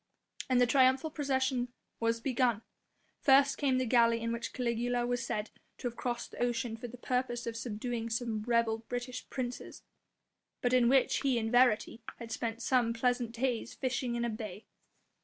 [0.49, 1.67] And the triumphal procession
[1.99, 2.63] was begun.
[3.19, 6.87] First came the galley in which Caligula was said to have crossed the ocean for
[6.87, 9.83] the purpose of subduing some rebel British princes,
[10.59, 14.65] but in which he in verity had spent some pleasant days fishing in the bay.